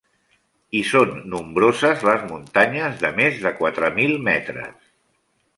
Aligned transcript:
Hi 0.77 0.79
són 0.91 1.11
nombroses 1.33 2.07
les 2.09 2.25
muntanyes 2.31 2.97
de 3.05 3.15
més 3.21 3.39
de 3.47 3.55
quatre 3.63 3.93
mil 4.01 4.21
metres. 4.33 4.93